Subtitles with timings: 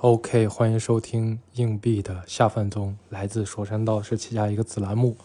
[0.00, 5.16] OK，欢迎收听硬币的下饭综，来自蜀山道士旗下一个子栏目。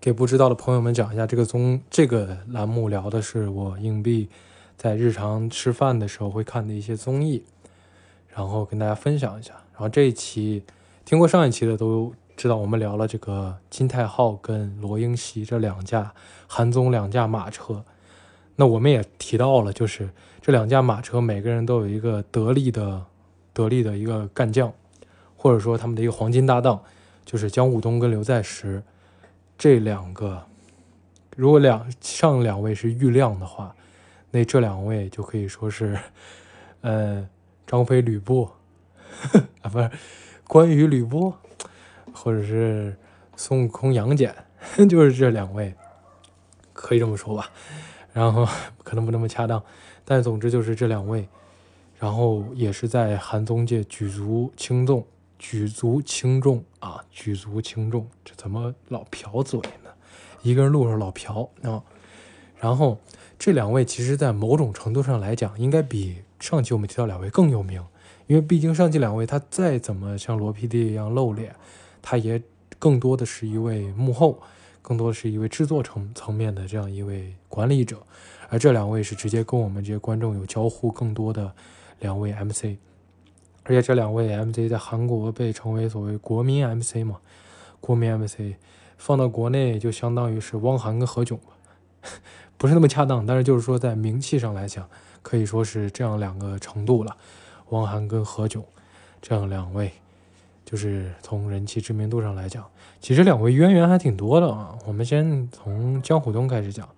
[0.00, 4.28] 给不知道的朋友们讲一下，这个综这个栏目聊的是我硬币
[4.76, 7.44] 在日常吃饭的时候会看的一些综艺，
[8.34, 9.52] 然后跟大家分享一下。
[9.74, 10.64] 然后这一期
[11.04, 16.12] 听过上一期的都知道，我们聊了这个金泰浩跟罗英熙这两架
[16.48, 17.84] 韩综两架马车。
[18.56, 23.06] 那我们也提到了，就是这两架马车每个人都有一个得力的。
[23.52, 24.72] 得力的一个干将，
[25.36, 26.82] 或者说他们的一个黄金搭档，
[27.24, 28.82] 就是姜武东跟刘在石
[29.58, 30.44] 这两个。
[31.36, 33.74] 如果两上两位是郁亮的话，
[34.30, 35.98] 那这两位就可以说是，
[36.82, 37.26] 呃，
[37.66, 38.50] 张飞吕布
[39.62, 39.90] 啊，不是
[40.46, 41.32] 关羽吕布，
[42.12, 42.96] 或者是
[43.36, 44.34] 孙悟空杨戬，
[44.88, 45.74] 就是这两位，
[46.72, 47.50] 可以这么说吧。
[48.12, 48.46] 然后
[48.84, 49.62] 可能不那么恰当，
[50.04, 51.28] 但总之就是这两位。
[52.02, 55.06] 然后也是在韩综界举足轻重，
[55.38, 59.90] 举足轻重啊，举足轻重，这怎么老瓢嘴呢？
[60.42, 61.80] 一个人路上老瓢啊。
[62.58, 62.98] 然后
[63.38, 67.80] 这两位其实，在某种程度上来讲，应该比上期我们提到两位更有名，
[68.26, 71.54] 因为毕竟上期两位他再怎么像罗 PD 一样露脸，
[72.02, 72.42] 他也
[72.80, 74.42] 更多的是一位幕后，
[74.82, 78.02] 更多的是一位制作层层面的这样一位管理者，
[78.48, 81.54] 而这两位是直接跟我们这些观众有交互更多的。
[82.02, 82.76] 两位 MC，
[83.62, 87.18] 而且这两位 MC 在韩国被称为所谓国民 MC 嘛，
[87.80, 88.56] 国民 MC
[88.98, 91.54] 放到国内就相当于是汪涵跟何炅吧，
[92.58, 94.86] 不是那么恰当，但是就是说在名气上来讲，
[95.22, 97.16] 可以说是这样两个程度了。
[97.70, 98.62] 汪涵跟何炅
[99.22, 99.92] 这样两位，
[100.64, 102.66] 就是从人气知名度上来讲，
[103.00, 104.76] 其实两位渊源还挺多的啊。
[104.86, 106.88] 我们先从江虎东开始讲。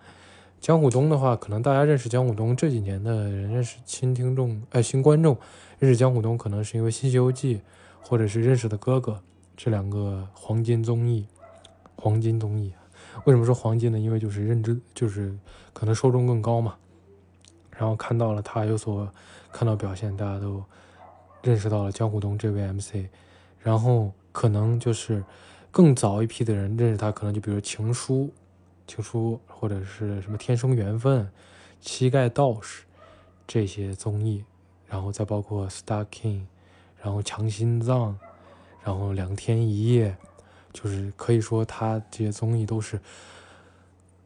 [0.64, 5.36] 江虎东的话，可能大家认识江虎东这几年的人认识新听众，哎，新观众
[5.78, 7.56] 认识江虎东，可能是因为《新西游记》，
[8.00, 9.20] 或者是认识的哥哥
[9.58, 11.26] 这两个黄金综艺。
[11.96, 12.72] 黄金综艺，
[13.26, 13.98] 为什么说黄金呢？
[13.98, 15.36] 因为就是认知，就是
[15.74, 16.76] 可能受众更高嘛。
[17.76, 19.06] 然后看到了他有所
[19.52, 20.64] 看到表现，大家都
[21.42, 23.04] 认识到了江虎东这位 MC。
[23.58, 25.22] 然后可能就是
[25.70, 28.30] 更早一批的人认识他，可能就比如《情书》。
[28.86, 31.30] 情书或者是什么天生缘分、
[31.80, 32.84] 膝盖道士
[33.46, 34.44] 这些综艺，
[34.88, 36.42] 然后再包括 Star King，
[37.02, 38.18] 然后强心脏，
[38.82, 40.16] 然后两天一夜，
[40.72, 43.00] 就是可以说他这些综艺都是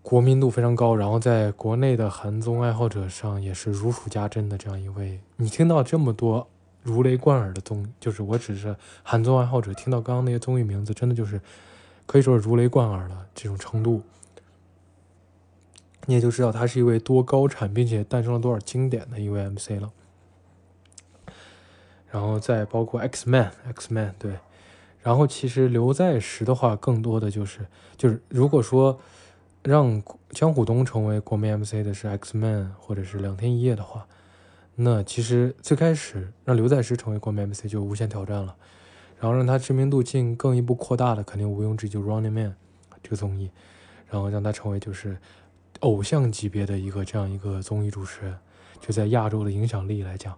[0.02, 5.20] 国民度非常高，然后在国内的韩综爱好者上也是如数家珍的这样一位。
[5.36, 6.48] 你听到这么多
[6.82, 11.40] 如雷贯耳的综，就是我只是韩综爱好者听到刚刚那些综艺名字，真的就是
[12.06, 14.02] 可以说是如雷贯耳的这种程度。
[16.08, 19.92] 你也就知道他是一位多高产，并且诞生了多少经典的一位 MC 了。
[22.10, 24.38] 然后再包括 X Man，X Man 对。
[25.02, 27.66] 然后其实刘在石的话，更多的就是
[27.98, 28.98] 就是如果说
[29.62, 34.06] 让江虎东成为国民 MC 的是 X Man 或者是两天一夜的话，
[34.76, 38.56] 那其实最开始让刘在石成为国民 MC 就无限挑战了。
[39.20, 42.56] 然后让他知名度进更一步扩大的，肯定毋庸置疑就 Running Man
[43.02, 43.50] 这个综艺，
[44.08, 45.18] 然后让他成为就是。
[45.80, 48.36] 偶像级别的一个这样一个综艺主持人，
[48.80, 50.36] 就在亚洲的影响力来讲，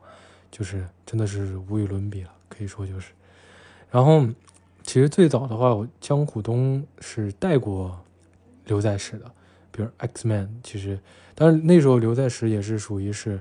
[0.51, 3.13] 就是真的是无与伦比了，可以说就是。
[3.91, 4.27] 然后，
[4.83, 7.99] 其实最早的话，我江虎东是带过
[8.67, 9.31] 刘在石的，
[9.73, 10.99] 比如 X Man，其实，
[11.35, 13.41] 但是那时候刘在石也是属于是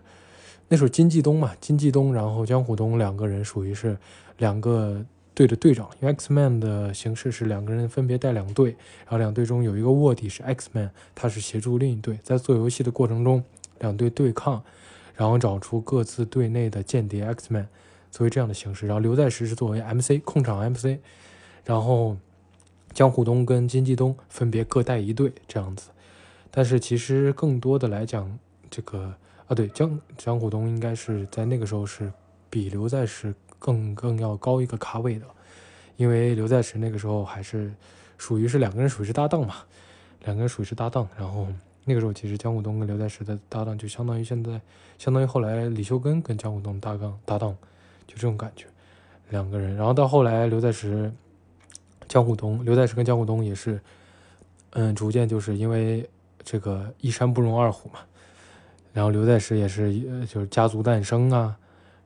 [0.68, 3.98] 那时候金继东嘛，金继东，然后江虎东两个人属于是
[4.38, 5.06] 两个。
[5.40, 8.72] 队的队长，因为 X Man 的形式是两个人分别带两队，
[9.06, 13.42] 然后两队中有一个卧底是 X Man，他是协助另一队在做游戏的过程中，
[13.80, 14.62] 两队对抗，
[15.16, 17.70] 然后找出各自队内的间谍 X Man，
[18.12, 18.86] 作为这样的形式。
[18.86, 20.98] 然后刘在石是作为 MC 控场 MC，
[21.64, 22.18] 然后
[22.92, 25.92] 江虎东跟金继东分别各带一队这样子。
[26.52, 28.38] 但是其实更多的来讲，
[28.70, 29.14] 这个
[29.48, 32.12] 啊对江江虎东应该是在那个时候是
[32.50, 33.34] 比刘在石。
[33.60, 35.26] 更更要高一个咖位的，
[35.98, 37.72] 因为刘在石那个时候还是
[38.18, 39.56] 属于是两个人属于是搭档嘛，
[40.24, 41.08] 两个人属于是搭档。
[41.18, 41.46] 然后
[41.84, 44.60] 那个时候其实姜武东跟刘在石的搭档就相当于现在，
[44.98, 47.56] 相当于后来李修根跟姜武东搭档搭档，
[48.08, 48.66] 就这种感觉，
[49.30, 49.76] 两个人。
[49.76, 51.12] 然后到后来刘在石、
[52.08, 53.80] 姜武东，刘在石跟姜武东也是，
[54.72, 56.10] 嗯，逐渐就是因为
[56.44, 58.00] 这个一山不容二虎嘛，
[58.94, 59.94] 然后刘在石也是
[60.28, 61.58] 就是家族诞生啊。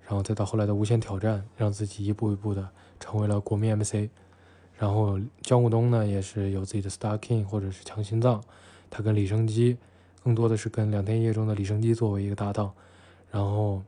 [0.06, 2.68] 然后再到后来的无限挑战，让自己一步一步的
[3.00, 4.10] 成为了国民 MC。
[4.78, 8.44] 然后姜武东呢，也是有自己的 Star King 或者是强心脏，
[8.90, 9.78] 他跟李生基
[10.24, 12.72] 更多的是跟两天一夜中的李生基作为一个搭档。
[13.32, 13.82] 然后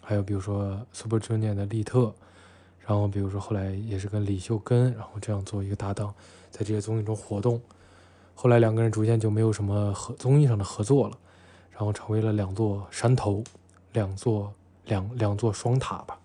[0.00, 2.12] 还有比如说 Super Junior 的利特，
[2.86, 6.12] 然后比如说后来也是跟李秀根，然后这样做一个搭档，
[6.50, 7.60] 在这些综艺中活动。
[8.34, 11.18] 后来两个人逐渐就没有什么合综艺上的合作了，
[11.70, 13.44] 然后成为了两座山头，
[13.92, 14.52] 两座
[14.90, 16.18] 两两座双塔吧，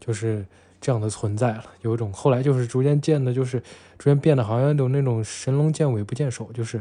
[0.00, 0.46] 就是
[0.80, 1.64] 这样的存在了。
[1.82, 3.60] 有一种后来就是逐渐建的，就是
[3.98, 6.80] 逐渐变得好像有那种神龙见尾不见首，就是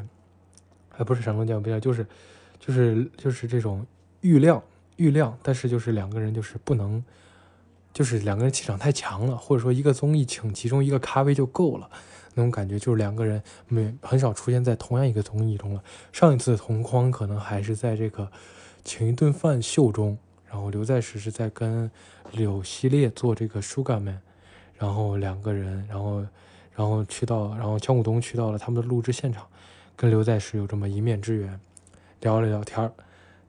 [0.90, 2.08] 还不是神龙见尾不见，就是
[2.58, 3.86] 就是就是这种
[4.22, 4.64] 郁亮
[4.96, 7.04] 郁亮，但是就是两个人就是不能，
[7.92, 11.90] 就是两个人气场太强了，或者说一个综艺请其中一个咖位就够了。
[12.36, 15.84] 那种感觉就是两个人没很少出现在同样一个综艺中了。
[16.14, 18.32] 上一次同框可能还是在这个
[18.86, 20.18] 请一顿饭秀中，
[20.50, 21.90] 然后刘在石是在跟
[22.32, 24.20] 柳熙烈做这个 Sugar Man，
[24.78, 26.26] 然后两个人，然后
[26.76, 29.46] 然后去到，然后姜武东去到了他们的录制现场，
[29.96, 31.60] 跟刘在石有这么一面之缘，
[32.22, 32.92] 聊了聊天儿，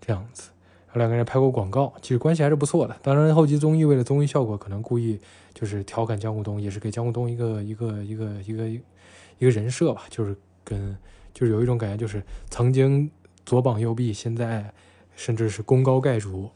[0.01, 0.51] 这样子。
[0.87, 2.97] 然后两个人拍过广告，其实关系还是不错的。
[3.03, 5.19] 当然后期综艺为了综艺效果，可能故意。
[5.53, 10.97] 就是调侃姜武东，也是给姜武东一个一个一个一个一个人设吧，就是跟
[11.35, 13.11] 就是有一种感觉，就是曾经
[13.45, 14.73] 左膀右臂，现在
[15.17, 16.49] 甚至是功高盖主，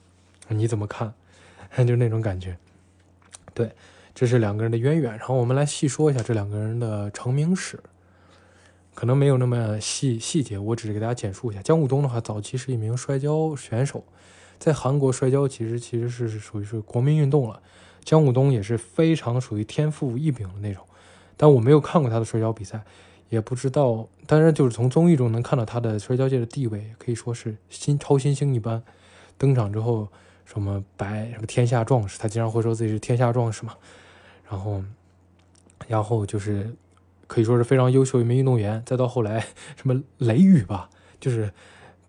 [0.48, 1.14] 你怎么看？
[1.86, 2.56] 就那种感觉。
[3.52, 3.72] 对，
[4.14, 5.16] 这是两个人的渊源。
[5.16, 7.80] 然后我们来细说一下这两个人的成名史，
[8.94, 11.60] 可能没有那么细细节，我只是给大家简述一下。
[11.62, 14.04] 姜武东的话，早期是一名摔跤选手，
[14.58, 17.60] 在韩国摔跤其实其实是属于是国民运动了。
[18.04, 20.84] 姜武东也是非常属于天赋异禀的那种，
[21.36, 22.82] 但我没有看过他的摔跤比赛，
[23.30, 24.06] 也不知道。
[24.26, 28.82] 当然，就是从综艺中能看到他的摔跤界的地位，可以说是新超新星一般。
[29.36, 30.08] 登场之后，
[30.44, 33.74] 什么白什么天下壮士，他经常会说自己是天下壮士嘛。
[34.48, 34.82] 然后，
[35.86, 36.74] 然后就是
[37.26, 38.82] 可以说是非常优秀一名运动员。
[38.84, 39.40] 再到后来，
[39.76, 41.52] 什么雷雨吧，就是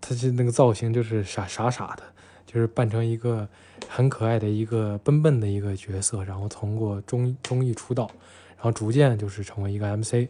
[0.02, 2.04] 他是那个造型，就是傻傻傻的。
[2.46, 3.46] 就是扮成一个
[3.90, 8.10] 很可爱的一个笨笨的一个角色，然后通过综综艺出道，
[8.56, 10.26] 然后逐渐就是成为一个 MC，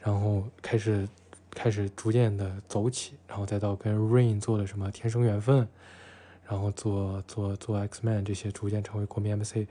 [0.00, 1.06] 然后开始
[1.50, 5.68] 开始逐渐的走起，然后再到跟 Rain 做的什么天生缘分，
[6.48, 9.66] 然后做做做 X Man 这些，逐渐成为国民 MC，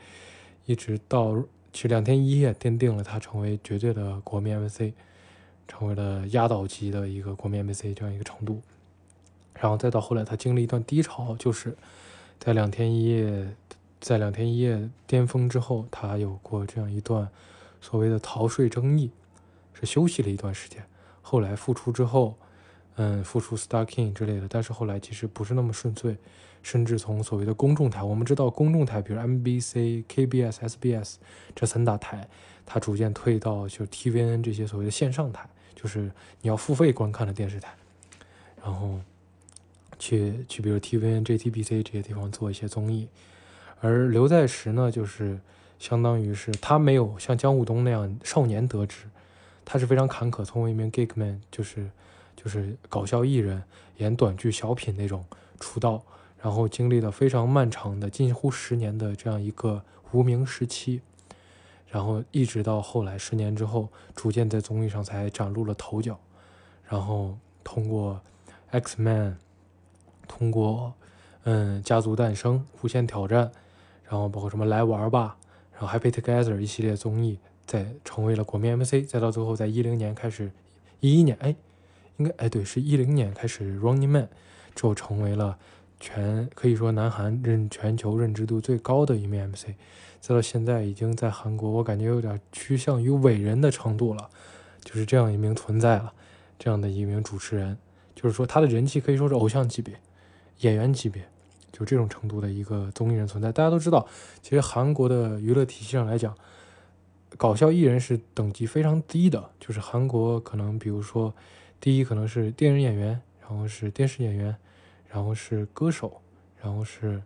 [0.66, 1.44] 一直到
[1.74, 4.94] 其实两天一夜奠定了他成为绝对的国民 MC，
[5.68, 8.62] 成为了压倒级的一个国民 MC 这样一个程度。
[9.60, 11.76] 然后再到后来，他经历一段低潮，就是
[12.40, 13.56] 在两天一夜，
[14.00, 17.28] 在两天一夜巅峰之后，他有过这样一段
[17.82, 19.10] 所谓的逃税争议，
[19.74, 20.86] 是休息了一段时间。
[21.24, 22.36] 后来复出之后，
[22.98, 26.18] 嗯，复出 Star King 之类的，但是后来其实不是那么顺遂，
[26.64, 31.16] 甚至从所谓的公众台，我们知道公众台，比如 MBC、KBS、SBS
[31.56, 32.28] 这三大台，
[32.66, 36.12] 它逐渐退到就 TVN 这些所谓的线上台，就是
[36.42, 37.74] 你要付费观看的电视台，
[38.64, 39.00] 然后。
[40.00, 43.08] 去去，比如 TVN、JTBC 这些地方做一些综艺，
[43.82, 45.40] 而刘在石呢，就是
[45.80, 49.06] 相当于是他没有像姜武东那样少年得志，
[49.66, 51.90] 他是非常坎坷，从一名 Gigman 就是
[52.36, 53.64] 就是搞笑艺人，
[53.98, 55.26] 演短剧小品那种
[55.60, 56.04] 出道，
[56.42, 61.02] 然后经历了非常漫长的近乎十年的这样一个无名时期，
[61.88, 66.20] 然后一直到后来十年之后，逐渐在综艺上才崭露了头角，
[66.88, 68.22] 然后通过
[68.72, 69.38] X Man。
[70.30, 70.94] 通过，
[71.44, 73.50] 嗯，家族诞生、无限挑战，
[74.04, 75.38] 然后包括什么来玩吧，
[75.72, 80.52] 然后 Happy Together 一系列综艺，再成为了国民 MC，再到最后在一零年开始，
[81.00, 81.56] 一一年，哎，
[82.18, 84.28] 应该，哎，对，是一零年开始 Running Man，
[84.76, 85.58] 之后成为了
[86.00, 89.68] 全可以说南韩认全球认知度最高的一名 MC，
[90.20, 94.30] 再到现在已经在韩国，我感觉有点趋向于伟人的程度了，
[94.84, 96.14] 就是这样一名存在了，
[96.60, 97.78] 这样的一名主持人，
[98.16, 100.00] 就是说他的人气可以说是偶像级别。
[100.62, 101.24] 演员级别，
[101.72, 103.52] 就这种程度的一个综艺人存在。
[103.52, 104.08] 大家都知道，
[104.42, 106.36] 其实韩国的娱乐体系上来讲，
[107.38, 109.52] 搞笑艺人是等级非常低的。
[109.60, 111.32] 就是韩国可能，比如说，
[111.80, 114.56] 第一可能是电影演员，然后是电视演员，
[115.10, 116.22] 然后是歌手，
[116.62, 117.22] 然后是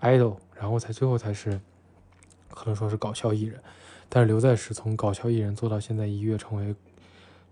[0.00, 1.60] idol，然后才最后才是
[2.50, 3.60] 可能说是搞笑艺人。
[4.08, 6.74] 但是刘在石从搞笑艺人做到现在一跃成为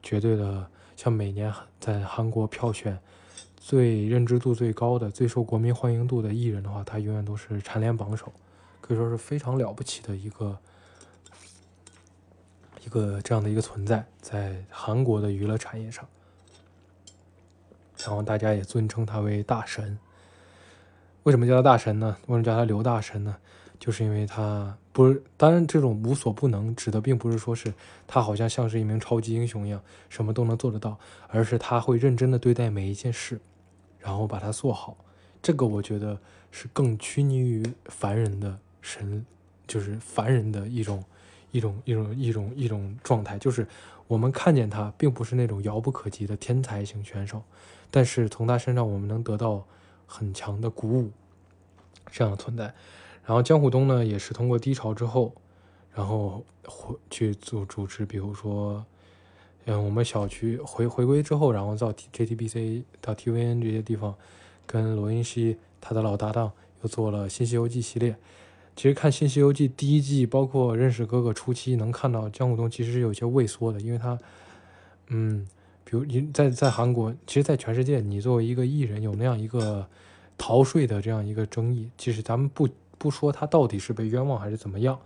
[0.03, 2.99] 绝对的，像每年在韩国票选。
[3.63, 8.33] 最认知度最高的、最受国民欢迎度的艺人的话，他永远都是蝉联榜首，
[8.81, 10.59] 可以说是非常了不起的一个
[12.83, 16.09] 一个这样的一个存在，在韩国的娱乐产业上。
[18.05, 19.99] 然后大家也尊称他为大神。
[21.23, 22.17] 为什么叫他大神呢？
[22.27, 23.37] 为什么叫他刘大神呢？
[23.79, 27.73] 就是因为他不是，当然这种无所不能指的并不是说是
[28.07, 33.41] 他好像像是一名超级英雄一样，什么都能做得到，而是他会认真的对待每一件事。
[33.99, 34.97] 然后把它做好，
[35.43, 36.19] 这个我觉得
[36.51, 39.27] 是更趋近于凡人的神，
[39.67, 41.05] 就是凡人的一种
[41.51, 43.67] 一种一种一种一种状态，就是
[44.07, 47.43] 我们看见他并不是那种遥不可及的天才型选手，
[47.91, 49.65] 但是从他身上我们能得到
[50.07, 51.11] 很强的鼓舞，
[52.11, 52.65] 这样的存在。
[53.25, 55.35] 然后江虎东呢，也是通过低潮之后，
[55.95, 58.85] 然后回去做主持，比如说。
[59.67, 64.15] 嗯，我们小区回回归之后，然后到 JTBC 到 TVN 这些地方，
[64.67, 66.51] 跟罗云熙他的老搭档
[66.83, 68.17] 又做了《新西游记》系列。
[68.81, 74.19] 其实看《新西游记》第一季，包括认识哥哥初期，能看到姜虎东其实是有些畏缩的，因为他，
[75.09, 75.47] 嗯，
[75.85, 79.87] 比如你在在韩国，其实，在全世界，你作为一个艺人，有那样一个
[80.39, 84.99] 逃税的这样一个争议，其实咱们不不说他到底是被冤枉还是怎么样。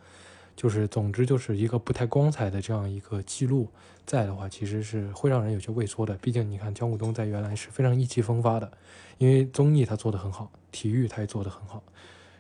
[0.54, 3.66] 就是，总之就是一个不太光彩的这样一个记录，
[4.06, 6.14] 在的话，其实是会让人有些畏缩的。
[6.18, 8.70] 毕竟你看，姜武东在原来是非常意气风发的，
[9.18, 11.82] 因为综艺他做的很好，体育他也做的很好，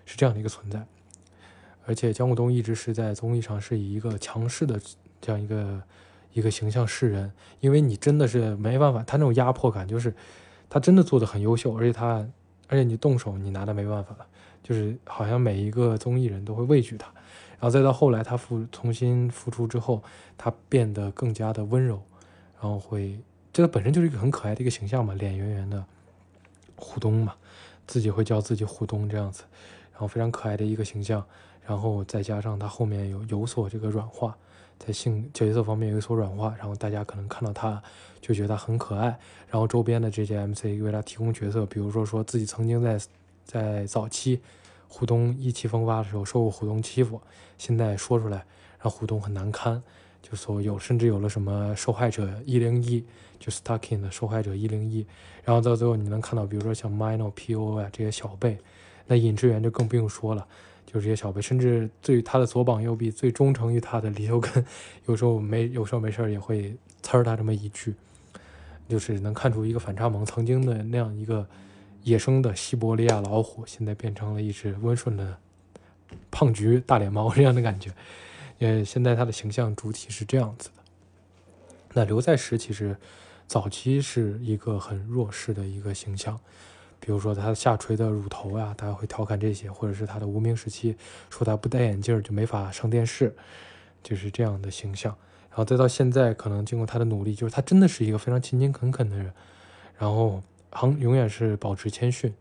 [0.06, 0.86] 是这样的一个存在。
[1.86, 4.80] 而且姜武东一直是在综艺上是以一个强势的
[5.20, 5.82] 这样一个
[6.32, 10.14] 一个形象示人，因为你真的是没办法，他那种压迫感就是
[10.68, 12.26] 他真的做的很优秀，而且他
[12.68, 14.26] 而且你动手你拿他没办法了，
[14.62, 17.12] 就是好像每一个综艺人都会畏惧他。
[17.60, 20.02] 然后再到后来，他复重新复出之后，
[20.36, 22.02] 他变得更加的温柔，
[22.60, 23.18] 然后会
[23.52, 25.82] 这个本身就是一个很可爱的一个形象嘛，脸圆圆的，
[26.76, 27.34] 虎东嘛，
[27.86, 29.44] 自己会叫自己虎东这样子，
[29.92, 31.24] 然后非常可爱的一个形象，
[31.66, 34.36] 然后再加上他后面有有所这个软化，
[34.78, 37.82] 在性角色方面有所软化，然后大家可能看到他
[38.20, 39.18] 就觉得他很可爱，
[39.48, 42.98] 然后周边的这些 MC 为他提供角色，比如说说自己曾经在
[43.44, 44.40] 在早期。
[44.86, 47.20] 虎东意气风发的时候受过虎东欺负，
[47.58, 48.44] 现在说出来
[48.80, 49.82] 让虎东很难堪，
[50.22, 53.04] 就说有甚至有了什么受害者一零一，
[53.40, 55.04] 就 Stucking 的受害者一零一，
[55.42, 58.56] 然后到最后你能看到，比如说像 Mino Po 啊这些小辈，
[59.08, 60.46] 那尹志源就更不用说了，
[60.86, 64.64] 就这些小辈，甚至对他的左膀右臂最忠诚于他的李秀根，
[65.06, 67.94] 有时候没有时候没事也会呲儿他这么一句，
[68.88, 71.46] 就是能看出一个反差萌，曾经的那样一个。
[72.04, 75.38] 野生的西伯利亚老虎现在变成了一只温顺的
[76.30, 77.90] 胖橘大脸猫这样的感觉，
[78.58, 80.82] 呃，现在他的形象主体是这样子的。
[81.94, 82.94] 那刘在石其实
[83.46, 86.38] 早期是一个很弱势的一个形象，
[87.04, 90.96] 比如说他下垂的乳头呀，大家会调侃这些，或者是他的无名时期
[91.28, 93.36] 说他不戴眼镜就没法上电视，
[94.02, 95.14] 就是这样的形象。
[95.50, 99.30] 然后再到现在，可能经过他的努力，就是他真的是一个非常勤勤恳恳的人，
[99.98, 100.42] 然后。
[100.76, 102.34] 恒永远是保持谦逊，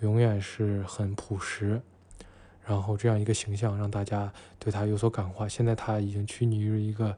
[0.00, 1.80] 永远是很朴实，
[2.64, 5.48] 然后这样一个形象让大家对他有所感化。
[5.48, 7.16] 现在他已经趋于一个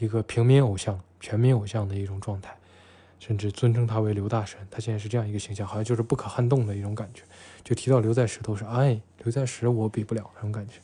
[0.00, 2.56] 一个平民偶像、全民偶像的一种状态，
[3.20, 4.58] 甚至尊称他为刘大神。
[4.68, 7.22] 他现在是这样一个形象，好像就是不可撼动的一种感觉。
[7.62, 10.80] 就提到刘在石都是哎，刘在石我比不了那种感觉。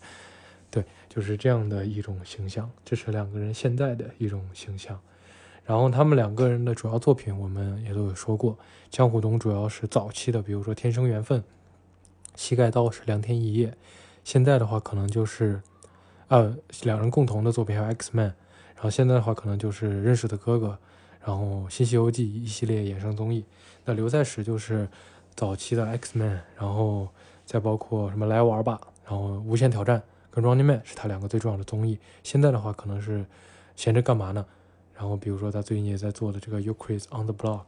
[0.70, 2.70] 对，就是这样的一种形象。
[2.84, 5.00] 这是两个人现在的一种形象。
[5.64, 8.56] 然后他们两个人的主要作品，我们也都有说过。
[8.88, 11.40] 江虎东主要是早期的，比如说《天生缘分》，
[12.36, 13.68] 膝盖刀是《两天一夜》。
[14.22, 15.60] 现在的话，可能就是，
[16.28, 18.30] 呃，两人共同的作品还有《X Man》。
[18.74, 20.68] 然后现在的话，可能就是《认识的哥哥》，
[21.26, 23.44] 然后《新西游记》一系列衍生综艺。
[23.84, 24.88] 那刘在石就是
[25.34, 27.08] 早期的《X Man》，然后
[27.44, 29.98] 再包括什么《来玩吧》，然后《无限挑战》
[30.30, 31.98] 跟《Running Man》是他两个最重要的综艺。
[32.22, 33.26] 现在的话，可能是
[33.74, 34.46] 闲着干嘛呢？
[34.94, 37.64] 然后，比如说他最近也在做的这个《You Crazy on the Block》，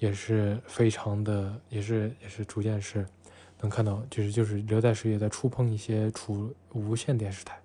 [0.00, 3.06] 也是非常的，也是也是逐渐是
[3.60, 7.58] 能看到，就是就是刘在石也在触碰一些除无线电视台，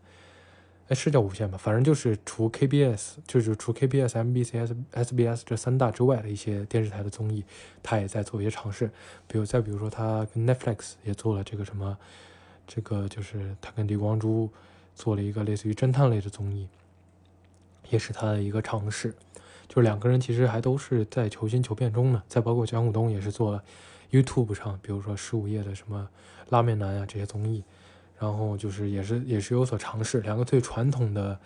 [0.91, 1.57] 哎，是叫无线吧？
[1.57, 7.45] 反正就是除 KBS，就是除 KBS、MBC、S SBS 这三大之外的一些电视台的综艺，
[7.81, 8.91] 他也在做一些尝试。
[9.25, 11.97] 比如再比如说，他跟 Netflix 也做了这个什么，
[12.67, 14.49] 这个就是他跟李光洙
[14.93, 16.67] 做了一个类似于侦探类的综艺。
[17.89, 19.15] 也是他的一个尝试，
[19.69, 22.21] 就是两个人其实还都是在求新求变中呢。
[22.27, 23.63] 再包括姜虎东也是做了
[24.11, 26.09] YouTube 上，比如说十五夜的什么
[26.49, 27.63] 拉面男啊这些综艺，
[28.21, 30.21] 然后就是也是也是有所尝试。
[30.21, 31.39] 两个最传统的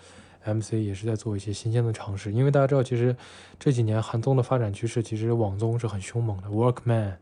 [0.44, 2.34] MC 也是在做一些新鲜的尝试。
[2.34, 3.16] 因为大家知道，其实
[3.58, 7.14] 这几年韩综的发展趋势，其实网综是很凶猛的，Workman，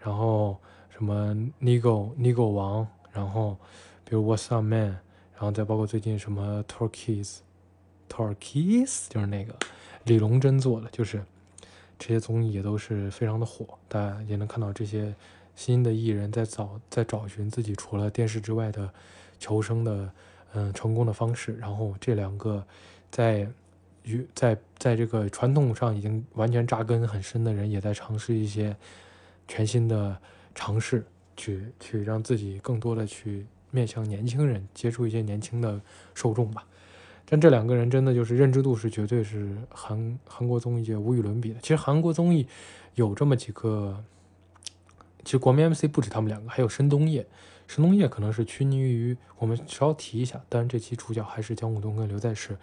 [0.00, 0.56] 然后
[0.88, 3.58] 什么 Nigo Nigo 王，然后
[4.02, 4.98] 比如 What's Up Man，
[5.34, 7.40] 然后再包括最近什么 Turkeys。
[8.08, 9.54] Torquis 就是那个
[10.04, 11.22] 李龙真做的，就是
[11.98, 15.14] 这些综艺也都是非常的火，大家也能看到这些
[15.54, 18.90] 新的艺人在找在找寻自己除了电视之外的
[19.38, 20.10] 求生的
[20.54, 21.56] 嗯成功的方式。
[21.58, 22.64] 然后这两个
[23.10, 23.48] 在
[24.04, 28.74] 与在在这个传统上已经完全扎根很深的人，也在尝试一些
[29.46, 30.16] 全新的
[30.54, 31.04] 尝试，
[31.36, 35.80] 去去让自己更多的去面向年轻人，接触一些年轻的
[36.14, 36.64] 受众吧。
[37.26, 41.60] 但这两个人真的就是认知度是绝对是韩韩国综艺界无与伦比的。
[41.60, 42.44] 其实韩国综艺
[42.96, 44.02] 有这么几个，
[45.24, 47.26] 其实国民 MC 不止他们两个，还有申东烨。
[47.66, 52.56] 申东烨可能是拘泥于我们稍提一下，当然这期主角还是姜武东跟刘在石。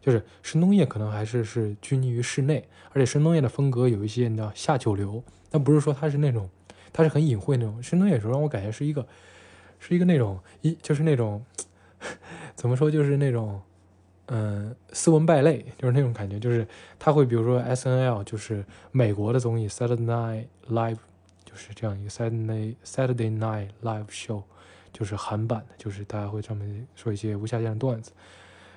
[0.00, 6.48] 就是申东烨可能还是是拘泥于室内，而且申东烨的风格有一些你知道下九流，但不是说他是那种，
[6.92, 7.82] 他是很隐晦那种。
[7.82, 9.06] 申东烨有时候让我感觉是一个，
[9.78, 11.44] 是一个那种一就是那种
[12.54, 13.60] 怎么说就是那种。
[14.26, 16.66] 嗯，斯文败类就是那种感觉，就是
[16.98, 20.96] 他会比如说 S N L，就是美国的综艺 Saturday Night Live，
[21.52, 24.44] 就是这样一个 Saturday Saturday Night Live Show，
[24.90, 28.10] 就是韩版的，就是大家会专门说一些无下限的段子。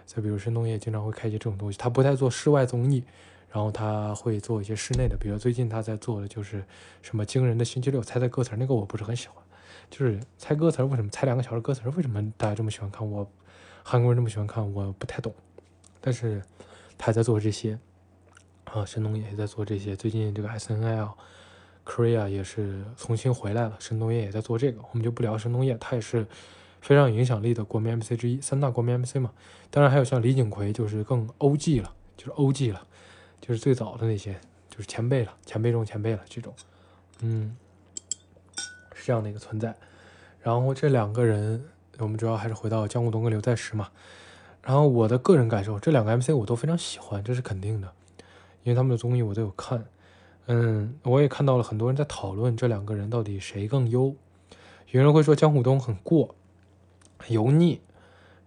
[0.05, 3.01] 再比如申东烨经常会开一些这种东西，他不太做室外综艺，
[3.49, 6.63] 然后他会做一些室内的，比如最近他在做的就是
[7.01, 9.41] 什么惊人的星期六猜猜歌词，那个我不是很喜欢，
[9.89, 13.25] 就是猜歌词为什么猜两个小时歌词，为什么大家这么喜欢看我？
[13.83, 15.33] 韩国人这么喜欢看，我不太懂，
[16.01, 16.43] 但是
[16.97, 17.79] 他在做这些
[18.65, 19.95] 啊，申东烨也在做这些。
[19.95, 21.17] 最近这个 S N L
[21.85, 26.25] Korea 也是重新回来了，申东业也在做这个，我们就不聊申东业，他也是
[26.81, 29.31] 非常有影响力的国民 M C 之一，三大国民 M C 嘛。
[29.69, 32.85] 当然还有像李景奎，就是更 O G 了，就是 O G 了，
[33.39, 34.33] 就是最早的那些，
[34.69, 36.53] 就是前辈了，前辈中前辈了这种，
[37.21, 37.55] 嗯，
[38.93, 39.75] 是这样的一个存在。
[40.41, 41.63] 然后这两个人。
[41.97, 43.89] 我们主要还是回到姜武东跟刘在石嘛，
[44.61, 47.89] 然后我的个人感受，这两个 MC 我都非常喜欢，这是肯定的，
[48.63, 49.85] 因为他们的综艺我都有看，
[50.47, 54.15] 嗯，我也看到了很多人在讨论这两个人到底谁更优，
[54.91, 56.35] 有人会说姜武东很过，
[57.27, 57.79] 油腻，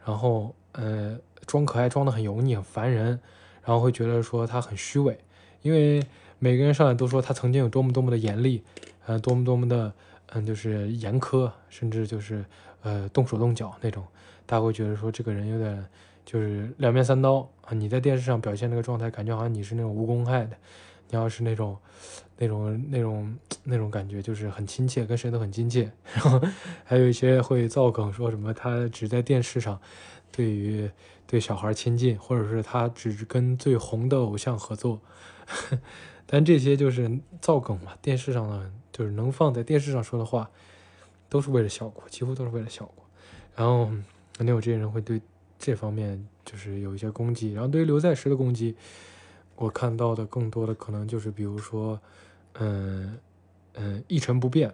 [0.05, 3.21] 然后呃装可爱装的很油腻很烦人，
[3.64, 5.19] 然后会觉得说他很虚伪，
[5.62, 6.02] 因为
[6.38, 8.62] 每个人上来都说他曾经有多么多么的严厉，
[9.07, 9.93] 呃多么多么的
[10.28, 12.45] 嗯就是严苛，甚至就是。
[12.83, 14.05] 呃，动手动脚那种，
[14.47, 15.85] 大家会觉得说这个人有点
[16.25, 17.75] 就是两面三刀啊。
[17.75, 20.56] 你在电视上表现那个状态，感觉好像你是那种无公害的；
[21.10, 21.76] 你要是那种、
[22.36, 25.90] 那种、那种、那种感觉，就是很亲切，跟谁都很亲切。
[26.14, 26.40] 然 后
[26.84, 29.80] 还有一些会造梗，说什么他只在电视上
[30.30, 30.90] 对于
[31.26, 35.00] 对小孩亲近，或者是他只跟最红的偶像合作。
[36.26, 40.50] 但这些就是造梗嘛，电视上的就是能放在电视上说的话。
[41.30, 43.04] 都是为了效果，几乎都是为了效果。
[43.54, 43.84] 然后
[44.38, 45.21] 肯定有这些人会对
[45.58, 47.52] 这方面就是有一些攻击。
[47.52, 48.75] 然后对于刘在石的攻击，
[49.58, 52.00] 我看到的更多的可能就是比如说，
[52.54, 53.18] 嗯
[53.75, 54.73] 嗯一成不变，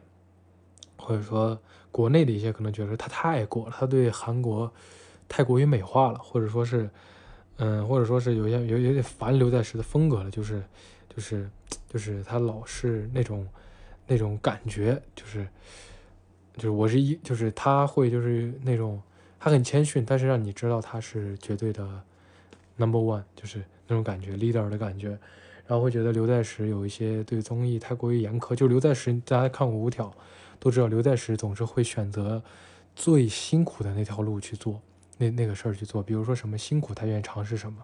[0.96, 1.58] 或者说
[1.90, 4.72] 国内的一些可能觉得他太过了，他对韩国
[5.28, 6.88] 太过于美化了，或者说是
[7.56, 10.62] 嗯或者说是有些有有点烦刘在石的风格了，就是
[11.08, 11.50] 就是
[11.88, 13.48] 就是他老是那种
[14.06, 15.46] 那种感觉，就是。
[16.56, 19.02] 就是我是一，就是他会就是那种
[19.40, 21.82] 他很谦逊，但是让你知道他是绝对的
[22.76, 25.10] number one，就是那种感觉 leader 的感觉，
[25.66, 28.54] 然后会觉得刘在石有一些对综艺太过于严苛。
[28.54, 30.12] 就刘在石，大家看过五条
[30.58, 32.42] 都知道，刘在石总是会选择
[32.94, 34.80] 最辛苦的那条路去做
[35.18, 37.82] 那那个事儿去做，比如说什么辛苦他愿意尝试什么，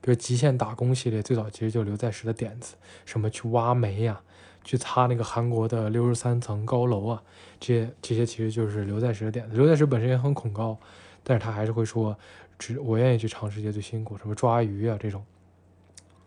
[0.00, 2.74] 比如极限打工系列最早其实就刘在石的点子，
[3.04, 4.20] 什么去挖煤呀。
[4.62, 7.22] 去擦那个韩国的六十三层高楼啊，
[7.58, 9.56] 这些这些其实就是刘在石的点子。
[9.56, 10.78] 刘在石本身也很恐高，
[11.24, 12.14] 但是他还是会说，
[12.60, 15.24] 只我愿意去尝试一些最辛苦，什么抓鱼啊这种。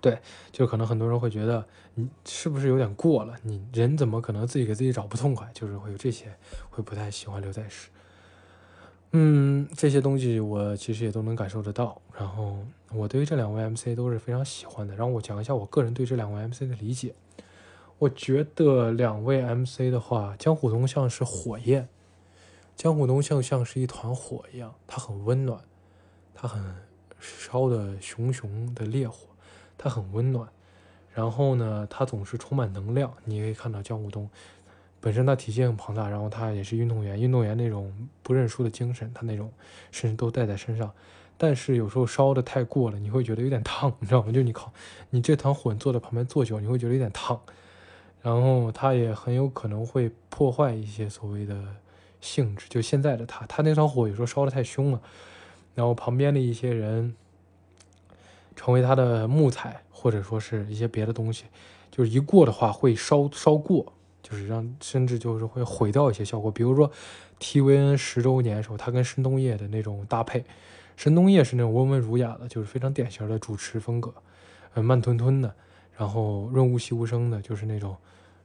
[0.02, 0.20] 对，
[0.52, 3.38] 就可能很多人会觉得你是不是有点过了？
[3.44, 5.50] 你人怎么可能自己给自己找不痛快？
[5.54, 6.36] 就是会有这些，
[6.70, 7.90] 会不太喜欢刘在石。
[9.12, 12.02] 嗯，这些东西我其实也都能感受得到。
[12.18, 12.58] 然后
[12.92, 14.94] 我对于这两位 MC 都是非常喜欢的。
[14.96, 17.14] 然后我讲一下我个人对这两位 MC 的理解。
[18.00, 21.88] 我觉得两位 MC 的话，江虎东像是火焰，
[22.76, 25.62] 江虎东像像是一团火一样，他很温暖，
[26.34, 26.62] 他很
[27.20, 29.28] 烧的熊熊的烈火，
[29.78, 30.48] 他很温暖。
[31.14, 33.14] 然后呢，他总是充满能量。
[33.26, 34.30] 你可以看到江虎东
[35.00, 37.94] 本身他体型很庞大，然后他也是运动员，运动员那种
[38.24, 39.52] 不认输的精神，他那种
[39.92, 40.92] 甚至都带在身上。
[41.38, 44.32] 但是有时候烧的太过了，你会觉得有点烫，你知道吗？
[44.32, 44.72] 就你靠
[45.10, 47.40] 你这团火坐在旁边坐久，你会觉得有点烫。
[48.22, 51.62] 然后他也很有可能会破坏一些所谓的
[52.22, 55.02] 性质，就现在的他，他那团火有时候烧的太凶了，
[55.76, 57.16] 然后旁边的一些人
[58.56, 61.46] 成为他的木材，或者说是一些别的东西，
[61.92, 66.52] 就是一过的话会烧烧过，就是让甚至就是会毁掉一些效果。
[66.52, 66.92] 比如说
[67.40, 70.46] TVN 十周年的时候，他跟申东烨的那种搭配，
[70.96, 74.14] 申东烨是那种温文儒雅的，就是非常典型的主持风格，
[74.74, 75.54] 呃，慢吞吞的。
[75.96, 77.96] 然后润物细无声的，就是那种，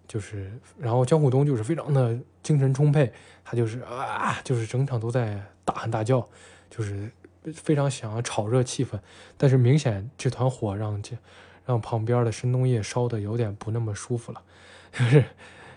[0.06, 3.10] 就是然后江虎东就是非常的精神充沛，
[3.42, 6.28] 他就是啊，就是整场都在大喊大叫，
[6.70, 7.10] 就是
[7.54, 8.98] 非常想要炒热气氛，
[9.36, 11.16] 但是明显这团火让这
[11.66, 14.42] 让旁边的申东烨烧的有点不那么舒服了，
[14.92, 15.24] 就是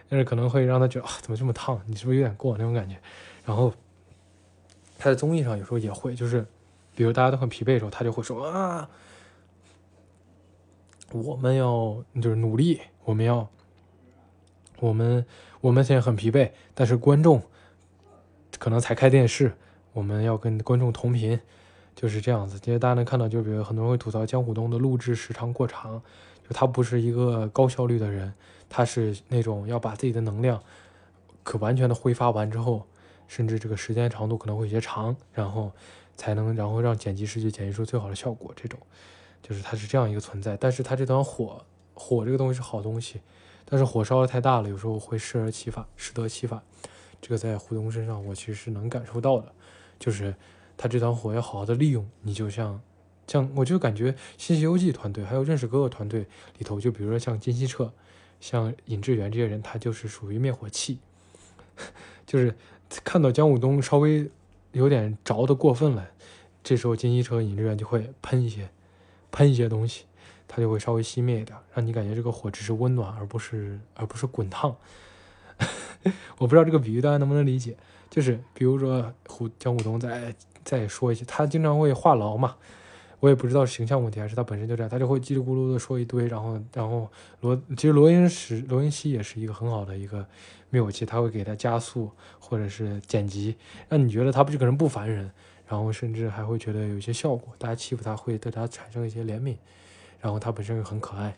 [0.10, 1.82] 但是可能会让他觉得啊，怎么这么烫？
[1.86, 2.98] 你是不是有点过那种感觉？
[3.46, 3.74] 然后
[4.98, 6.46] 他在综艺上有时候也会，就是
[6.96, 8.90] 比如大家都很疲惫的时候，他就会说啊。
[11.14, 13.50] 我们要就是努力，我们要，
[14.80, 15.26] 我们
[15.60, 17.44] 我们现在很疲惫，但是观众
[18.58, 19.58] 可能才开电视，
[19.94, 21.40] 我们要跟观众同频，
[21.96, 22.60] 就是这样子。
[22.60, 26.02] 其实大家能看到，就比如很多人会吐槽江虎东的录制时长过长，
[26.48, 28.34] 就他不是一个高效率的人，
[28.70, 30.62] 他是那种要把自己的能量
[31.44, 32.86] 可完全的挥发完之后，
[33.28, 35.72] 甚至这个时间长度可能会有些长，然后
[36.16, 38.80] 才能然后让剪辑师去剪辑出最好的效果，这种。
[39.42, 43.20] 就是他是这样一个存在，但是他这团火火这个东西是好东西，
[43.66, 46.62] 但是火烧的太大了，有时候会适得其反，适得其反。
[47.20, 49.52] 这个在胡东身上我其实是能感受到的，
[50.02, 50.36] 就是
[50.76, 52.10] 他这团火要好好的利用。
[52.24, 52.82] 你就像
[53.28, 56.26] 像我就感觉《新西游记》团队还有《认识哥哥》团队
[56.58, 57.94] 里头，就比如说像金希澈、
[58.40, 60.98] 像尹志源这些人，他就是属于灭火器，
[62.26, 62.56] 就是
[63.04, 64.30] 看到江武东稍微
[64.72, 66.10] 有点着的过分了，
[66.64, 68.68] 这时候金希澈、尹志源就会喷一些。
[69.34, 70.04] 喷一些东西，
[70.46, 74.76] 它就会稍微熄灭一点，让你感觉这个火只是温暖，而不是而不是滚烫。
[76.38, 77.78] 我不知道这个比喻大家能不能理解，
[78.12, 82.56] 就是比如说胡江虎东再再说一些，他经常会话痨嘛，
[83.20, 90.24] 我也不知道是形象问题还是他本身就这样，他就会叽里咕噜的说一堆，然后然后罗其实罗英石罗英熙也是一个很好的一个
[90.70, 93.56] 灭火器，他会给他加速或者是剪辑，
[93.90, 95.32] 让你觉得他不这个人不烦人。
[95.68, 99.56] 然后甚至还会觉得有一些效果，大家欺负他会对他产生一些怜悯，
[100.20, 101.34] 然后他本身又很可爱，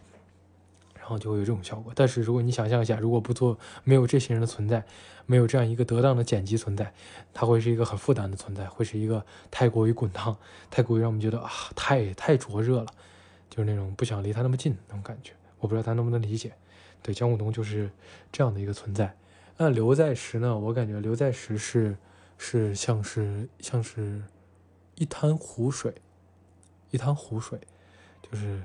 [1.03, 1.91] 然后就会有这种效果。
[1.93, 4.85] 但是如果你想象一下，如果不做没有这些人的存在，
[5.25, 6.93] 没有这样一个得当的剪辑存在，
[7.33, 10.37] 它会是一个很负担的存在，会是一个太过于滚烫，
[10.71, 12.87] 太过于让我们觉得啊太太灼热了，
[13.49, 15.33] 就是那种不想离他那么近那种感觉。
[15.59, 16.53] 我不知道他能不能理解。
[17.01, 17.91] 对，江武东就是
[18.31, 19.13] 这样的一个存在。
[19.57, 20.57] 那刘在石呢？
[20.57, 21.97] 我感觉刘在石是。
[22.35, 24.21] 是像是像是，
[24.95, 25.93] 一滩湖水，
[26.89, 27.57] 一滩湖水，
[28.21, 28.61] 就是，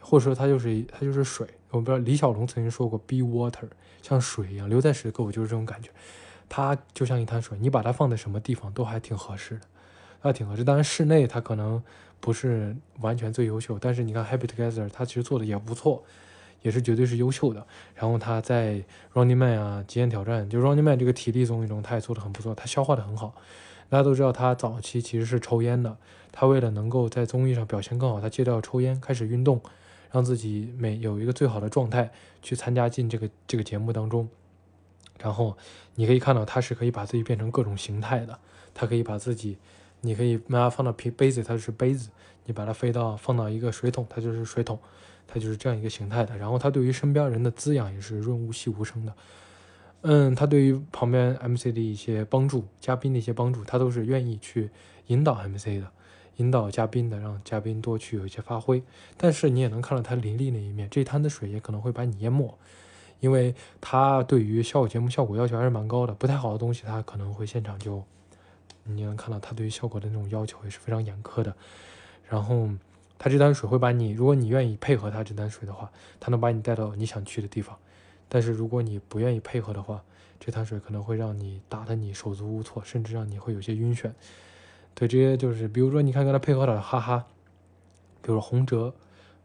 [0.00, 1.48] 或者说它就是它就是水。
[1.70, 3.68] 我不知道李小龙曾经说过，be water，
[4.02, 4.68] 像水一样。
[4.68, 5.90] 留在石给我就是这种感觉，
[6.48, 9.62] 它就像一滩水，你把它放在什么地方都还挺合适的，
[10.20, 10.64] 还挺合适。
[10.64, 11.82] 当然室内它可能
[12.20, 16.02] 不是完全最优秀，但是你看 Happy Together，它其实做的也不错。
[16.62, 17.64] 也是绝对是优秀的。
[17.94, 23.34] 然后他在 Running Man 啊，极限挑战，就 Running Man 这个体力综艺中，他也做的很不错，他消化的很好。
[23.88, 25.96] 大家都知道他早期其实是抽烟的，
[26.32, 29.60] 他为了能够在综艺上表现更好，他戒掉抽烟，开始运动，
[30.10, 32.10] 让自己每有一个最好的状态
[32.42, 34.28] 去参加进这个这个节目当中。
[35.18, 35.56] 然后
[35.94, 38.38] 你可以看到他是可以把自己变成各种形态的，
[38.74, 39.58] 他可以把自己，
[40.00, 42.10] 你可以把它放到瓶杯子，它是杯子；
[42.44, 44.78] 你把它飞到放到一个水桶，它就是水桶。
[45.28, 49.12] 他就是这样一个形态的，然后他对于身边人的滋养也是润物细无声的，
[50.02, 54.70] 嗯，他对于旁边 MC 的一些帮助，嘉宾的一些帮助，他都是愿意去
[55.08, 55.90] 引导 MC 的，
[56.36, 58.82] 引导嘉宾的，让嘉宾多去有一些发挥。
[59.16, 62.56] 但是你也能看到他凌厉那一面，这滩的水也可能会把你淹没，
[63.20, 68.02] 因为他对于效果节目效果要求还是蛮高的，不太好的东西他可能会现场就，
[68.84, 71.54] 你能看到他对于效果的那种要求也是非常严苛的，
[72.28, 72.68] 然后。
[73.18, 77.74] 他这滩水会把你，如果你愿意配合他这滩水的话，他能把你带到你想去的地方。
[78.28, 80.02] 但是如果你不愿意配合的话，
[80.38, 84.10] 这滩水可能会让你打得你手足无措，甚至让你会有些晕眩。
[84.96, 87.26] 对，这些就是，比如说你看跟他配合的哈哈，
[88.20, 88.92] 比如洪哲，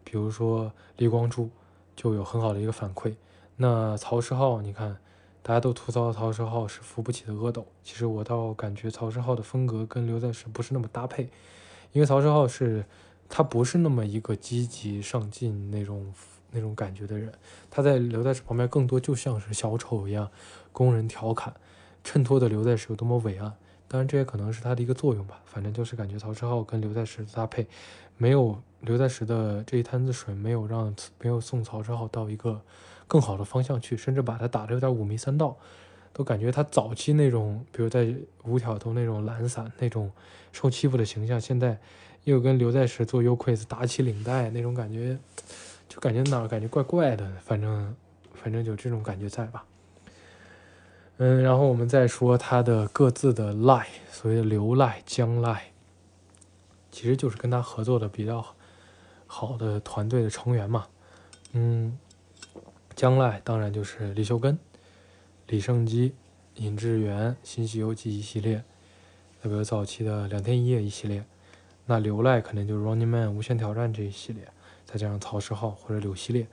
[0.04, 1.52] 比如说李光洙，
[1.96, 3.14] 就有很好的一个反馈。
[3.58, 4.98] 那曹世浩，你看
[5.44, 11.30] 大家都吐槽曹世浩是扶不起的阿斗，其实我倒感觉曹世浩的风格跟刘在石不是那么搭配，
[11.92, 12.86] 因为曹世浩是。
[13.34, 16.14] 他不是那么一个积极上进那种
[16.52, 17.32] 那种感觉的人，
[17.70, 20.30] 他在刘在石旁边更多就像是小丑一样，
[20.74, 21.54] 供人调侃，
[22.04, 23.54] 衬托的刘在石有多么伟岸。
[23.92, 25.42] 当然，这也可能是他的一个作用吧。
[25.46, 27.68] 反正就是感觉曹世浩跟刘在石的搭配，
[28.16, 32.62] 没有刘在石的这一滩子水，没有让没有送曹世浩到一个
[33.08, 35.58] 更好的方向去，甚至把他打得有点五迷三道，
[36.14, 40.10] 都感觉他早期那种，比如在五挑头那种懒散、那种
[40.54, 41.78] 受欺负的形象，现在。
[42.24, 45.18] 又跟刘在石做 U quiz 打起领带那种感觉，
[45.90, 47.96] 就感觉哪儿感觉怪怪的，反正
[48.36, 49.66] 反正就这种感觉在吧。
[51.24, 55.66] 嗯，然后我们再说他的各自的赖，所谓的刘赖、江赖，
[56.90, 58.44] 其实就是跟他合作的比较
[59.28, 60.88] 好的团队的成员嘛。
[61.52, 61.96] 嗯，
[62.96, 64.58] 将来当然就是李秀根、
[65.46, 66.16] 李胜基、
[66.56, 68.64] 尹志源、新西游记一系列，
[69.44, 71.24] 那比如早期的两天一夜一系列。
[71.86, 74.48] 那刘赖肯定就是 Running Man 无限挑战这一系列，
[74.88, 76.48] 再加上曹世浩或者柳系列，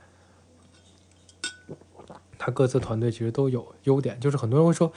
[2.39, 4.19] 他各自团队其实都有优点。
[4.19, 4.91] 就是很多人会说，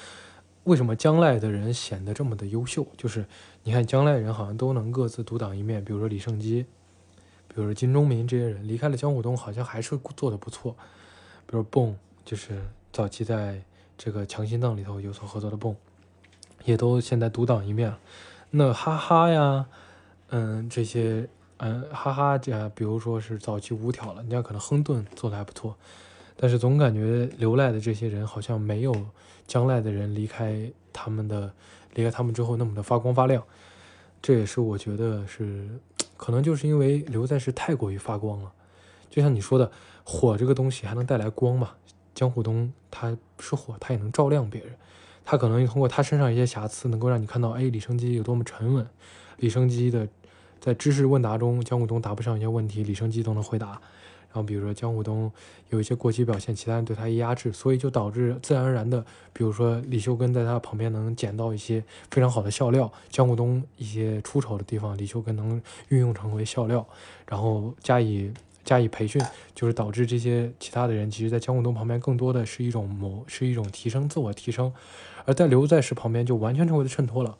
[0.64, 2.87] 为什么将来的人显得这么的优秀？
[2.96, 3.26] 就是
[3.64, 6.64] 你看将来人好像都能各自独当一面，比如说李胜基，
[7.48, 10.74] 比如说金钟民这些人离开了江虎东，好像还是做的不错。
[11.44, 13.62] 比如蹦，就是早期在
[13.98, 15.76] 这个强心脏里头有所合作的蹦，
[16.64, 17.98] 也都现在独当一面了。
[18.52, 19.66] 那哈哈呀。
[20.35, 21.28] 嗯，这些
[21.59, 25.76] 嗯，哈哈，这比如说是早期五条了，你像可能亨顿做的还不错，
[26.36, 28.94] 但是总感觉留赖的这些人好像没有
[29.46, 31.52] 将来的人离开他们的
[31.94, 33.42] 离开他们之后那么的发光发亮，
[34.20, 35.68] 这也是我觉得是
[36.16, 38.52] 可能就是因为留在是太过于发光了，
[39.10, 39.70] 就像你说的
[40.04, 41.70] 火这个东西还能带来光嘛，
[42.14, 44.74] 江虎东他是火，他也能照亮别人，
[45.24, 48.86] 他可能通过他身上一些瑕疵能够让你看到，哎，李生基有多么沉稳，
[49.38, 50.08] 李生基的。
[50.60, 53.82] 在知识问答中，江虎东答不上一些问题，李生基都能回答。
[54.32, 55.30] 然后比如说江虎东
[55.68, 66.86] 有一些过激表现，其他人对他一压制，所以就导致自然而然的，比如说李秀根在他旁边能捡到一些非常好的笑料，江虎东一些出丑的地方，李秀根能运用成为笑料，
[67.28, 68.32] 然后加以
[68.64, 69.20] 加以培训，
[69.54, 74.72] 就是导致这些其他的人，其实在江虎东旁边更多的是一种谋，是一种提升自我提升，
[75.26, 77.36] 而在刘在石旁边就完全成为了衬托了。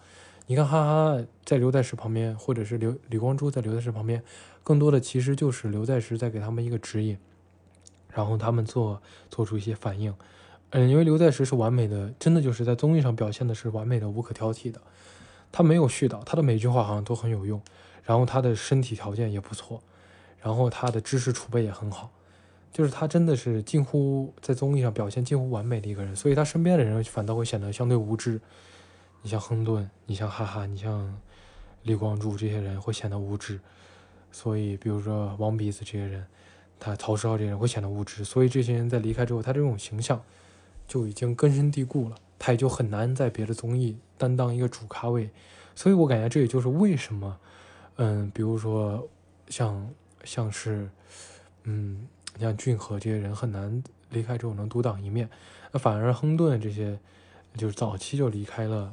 [0.49, 4.21] 你看，哈哈，在刘在石旁边，或者是刘李光洙在刘在石旁边，
[4.63, 7.19] 更多的其实就是刘在石在给他们一个指引，
[8.13, 10.15] 然后他们做做出一些反应。
[10.71, 14.81] 嗯，因为刘在石是完美的，真的就是在综艺上表现的是完美的、无可挑剔的。
[15.51, 17.61] 他没有絮叨，他的每句话好像都很有用，
[18.05, 19.83] 然后他的身体条件也不错，
[20.41, 22.11] 然后他的知识储备也很好，
[22.73, 28.41] 就是他真的是近乎在综艺上表现近乎完美的一个人，所以他身边的人反倒会显得相对无知。
[29.21, 31.15] 你像亨顿，你像哈哈，你像
[31.83, 33.61] 李光洙这些人会显得无知，
[34.33, 36.27] 所以比如说王鼻子这些人，
[36.81, 40.21] 他曹世浩这些人会显得无知，所以这些人在离开之后，他这种形象
[40.89, 45.31] 就已经根深蒂固了，他也就很难在别的综艺担当一个主咖位，
[45.77, 47.39] 所以我感觉这也就是为什么，
[47.97, 49.07] 嗯，比如说
[49.49, 49.89] 像
[50.25, 50.89] 像是，
[51.63, 52.09] 嗯，
[52.41, 55.29] 像俊和这些人很难离开之后能独当一面，
[55.71, 56.99] 那反而亨顿这些
[57.57, 58.93] 就是早期就离开了。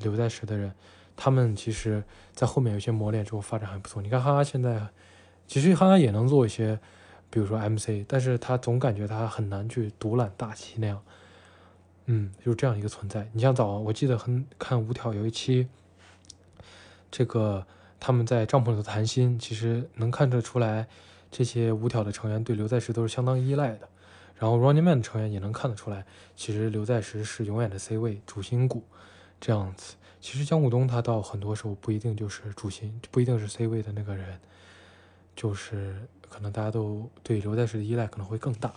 [0.00, 0.74] 留在时的人，
[1.16, 4.02] 他们其实，在后面有些磨练之后发展还不错。
[4.02, 4.88] 你看哈哈现在，
[5.46, 6.78] 其实哈哈也能做一些，
[7.30, 11.00] 比如说 MC，但是他总感觉他很难去独揽大旗那样。
[12.06, 13.28] 嗯，就是这样一个存在。
[13.32, 15.68] 你像早，我记得很看五条有一期，
[17.10, 17.66] 这个
[17.98, 20.86] 他们在帐篷里头谈心，其实能看得出来，
[21.30, 23.88] 这些五条的成员对刘在石都是相当依赖的。
[24.36, 28.82] 然后 Running Man 的成员也能看得出来，其实刘在石是永远的 C 位主心骨。
[29.40, 29.94] 这样子，
[30.24, 34.40] 其实江虎东他到很多时候不一定就是主心，不一定是 C 位的那个人，
[35.36, 38.72] 就是可能大家都对刘在石的依赖可能会更大，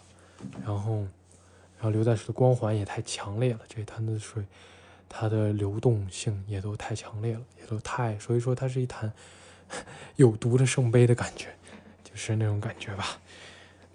[0.66, 0.98] 然后，
[1.78, 4.44] 然后刘在石的光环也太强烈了，这潭子水，
[5.08, 9.14] 它的流动性也都太强烈了，也都太，所以说它是一坛
[10.18, 11.56] 有毒的圣杯的感觉，
[12.04, 13.18] 就是那种感觉吧，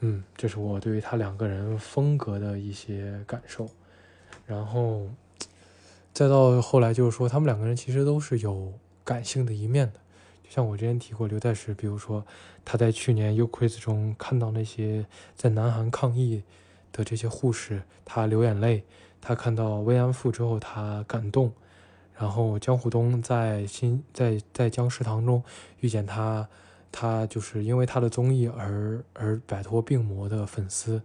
[0.00, 3.68] 嗯，这是我对于他两个人风格的一些感受，
[4.46, 5.06] 然后。
[6.12, 8.72] 再到后来，就是说他们两个人其实都是有
[9.02, 9.98] 感性的一面的，
[10.44, 12.24] 就像我之前提过刘在石，比如说
[12.64, 16.42] 他在去年 U Quiz 中看到那些在南韩抗疫
[16.92, 18.82] 的这些护士，他流眼泪；
[19.22, 21.50] 他看到慰安妇之后，他感动；
[22.14, 25.42] 然后江虎东在新在在江食堂中
[25.80, 26.46] 遇见他，
[26.92, 31.00] 他就是因为他的综艺而而摆脱病魔的粉丝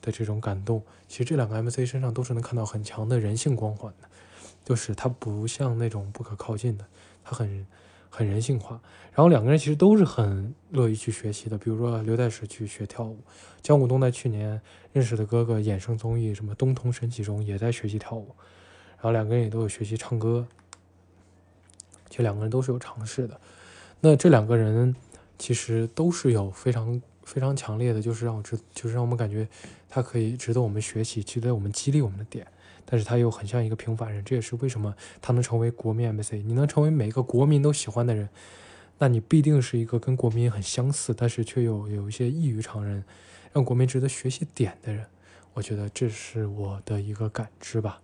[0.00, 0.80] 的这种感动。
[1.08, 4.08] 其实这两个 MC 身上都是能看到很强的人性光环的。
[4.64, 6.84] 就是他不像那种不可靠近的，
[7.24, 7.66] 他很
[8.08, 8.80] 很人性化。
[9.12, 11.58] 然后两个人其实都是很乐意去学习的。
[11.58, 13.18] 比如说刘在石去学跳舞，
[13.60, 14.60] 江武东在去年
[14.92, 18.34] 认识的哥哥衍生综艺什么《东通神起》中也在学习跳舞。
[18.96, 20.46] 然后两个人也都有学习唱歌，
[22.08, 23.40] 其实两个人都是有尝试的。
[24.00, 24.94] 那这两个人
[25.38, 29.46] 其实都是有非常非常强烈的，就是让我知，就是让我们感觉
[29.88, 32.46] 他可以值得我们学习，值得我们激励我们的点。
[32.84, 36.34] 但是他又很像一个平凡人，这也是为什么他能成为国民 MC。
[36.44, 38.28] 你能成为每个国民都喜欢的人，
[38.98, 43.04] 那你必定是一个跟国民很相似，但是却有有一些异于常人，
[43.52, 45.06] 让国民值得学习点的人。
[45.54, 48.00] 我觉得这是我的一个感知吧。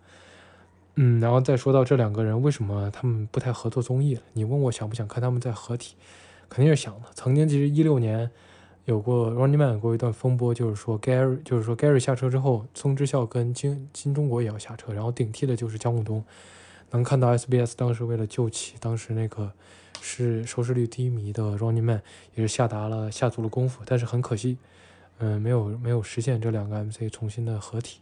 [0.96, 4.22] 嗯，然后再说到这两个人为什么他们不太合作综艺了？
[4.32, 5.94] 你问我想不想看他们在合体，
[6.48, 7.06] 肯定是想的。
[7.14, 8.30] 曾经其实一六年
[8.88, 16.24] 有过 Running Man 过一段风波，就是说 Gary 就是说 Gary 下车之后，松之孝跟金金中国也要下车，然后顶替的就是姜武东。
[16.90, 19.52] 能看到 SBS 当时为了救起当时那个
[20.00, 22.02] 是收视率低迷的 Running Man，
[22.34, 24.56] 也是下达了下足了功夫，但是很可惜，
[25.18, 28.00] 嗯，没有没有实现这两个 MC 重新的合体。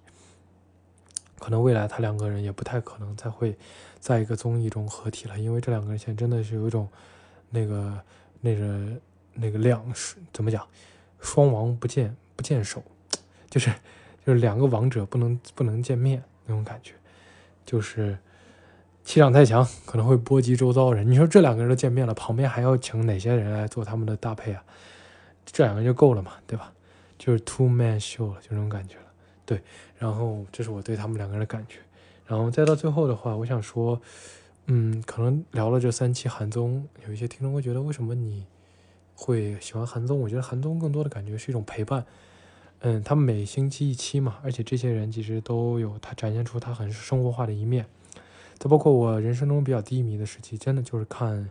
[1.41, 3.57] 可能未来他两个人也不太可能再会
[3.99, 6.89] 在一个综艺中合体了，因为这两个人现在真的是有一种
[7.51, 8.01] 那个
[8.41, 8.93] 那个
[9.37, 10.67] 那个两是怎么讲，
[11.21, 12.83] 双王不见不见手，
[13.51, 13.73] 就是
[14.25, 16.93] 就是两个王者不能不能见面那种感觉，
[17.65, 18.19] 就是
[19.05, 21.09] 气场太强，可能会波及周遭人。
[21.11, 24.65] 你说这两个人都见面了，旁边还要请哪些人来做他们的搭配啊？
[25.45, 26.73] 这两个人就够了嘛，对吧？
[27.19, 29.05] 就是 two man show 了，就这种感觉了。
[29.47, 29.63] 对，
[29.97, 31.79] 然后这是我对他们两个人的感觉，
[32.27, 33.99] 然后再到最后的话，我想说，
[34.67, 38.45] 嗯，可能聊了这三期韩综，有一些听众会觉得，为什么你
[39.17, 40.21] 会喜欢韩综？
[40.21, 42.05] 我觉得韩综更多的感觉是一种陪伴，
[42.81, 47.87] 嗯，他每星期一期嘛，而且这些人其实都有他展现出他很生活化的一面，
[48.59, 51.51] 再包括我人生中比较低迷的时期，真的就是看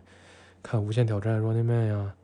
[0.62, 2.14] 看《无限挑战》Running Man 呀，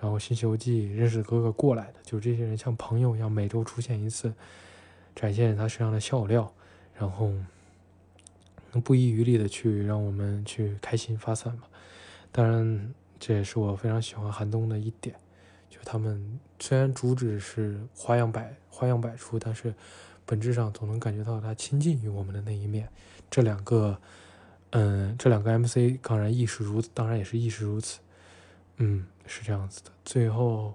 [0.00, 4.32] 然后《新西游记》认识哥哥过来的，就这些人像朋友一样，每周出现一次。
[5.16, 6.52] 展现他身上的笑料，
[6.96, 7.32] 然后
[8.70, 11.64] 能不遗余力的去让我们去开心发散吧。
[12.30, 15.14] 当然，这也是我非常喜欢韩东的一点，
[15.68, 19.74] 就他们虽然主旨是花样百花样百出，但是
[20.24, 22.88] 本质上总能感觉到他亲近于我们的那一面。
[23.30, 23.98] 这两个，
[24.70, 28.00] 嗯，这两个 MC 当然亦是如此，当然也是亦是如此。
[28.76, 29.90] 嗯，是这样子的。
[30.04, 30.74] 最后。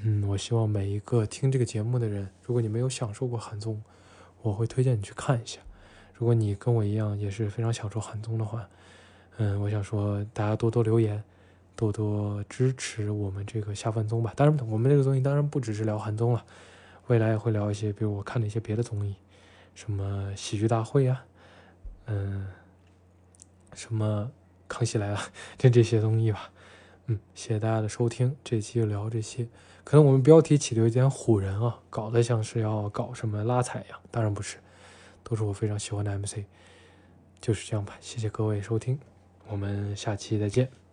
[0.00, 3.82] 嗯，我希望每一个听这个节目的人，如果你没有享受过韩综，
[4.42, 5.58] 我会推荐你去看一下。
[6.14, 8.68] 如果你跟我一样也是非常享受韩综的话，
[9.38, 11.20] 嗯，我想说大家多多留言，
[11.78, 14.32] 多多支持我们这个下饭综吧。
[14.34, 16.44] 当然，我们这个综艺当然不只是聊韩综了，
[17.06, 19.14] 未来也会聊一些，比如我看的一些别的综艺，
[19.76, 21.24] 什么喜剧大会啊，
[22.06, 22.48] 嗯，
[23.74, 24.28] 什么
[24.66, 25.20] 康熙来了，
[25.56, 26.50] 就这些综艺吧。
[27.06, 29.46] 嗯，谢谢大家的收听，这期就聊这些。
[29.84, 34.56] 可能我们标题起的有点唬人啊，搞得像是要搞什么拉踩一样，当然不是，
[35.22, 36.38] 都是我非常喜欢的 MC，
[37.40, 37.96] 就是这样吧。
[38.00, 38.98] 谢谢各位收听，
[39.46, 40.87] 我们下期再见。